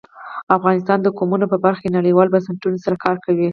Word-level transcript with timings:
افغانستان 0.57 0.97
د 1.01 1.07
قومونه 1.17 1.45
په 1.51 1.57
برخه 1.65 1.81
کې 1.83 1.95
نړیوالو 1.97 2.33
بنسټونو 2.33 2.77
سره 2.85 2.95
کار 3.05 3.15
کوي. 3.25 3.47